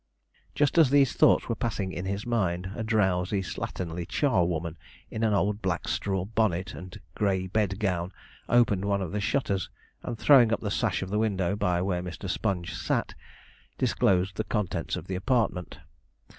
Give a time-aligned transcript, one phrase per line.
[0.55, 4.75] Just as these thoughts were passing in his mind, a drowsy, slatternly charwoman,
[5.11, 8.11] in an old black straw bonnet and grey bed gown,
[8.49, 9.69] opened one of the shutters,
[10.01, 12.27] and throwing up the sash of the window by where Mr.
[12.27, 13.13] Sponge sat,
[13.77, 15.77] disclosed the contents of the apartment.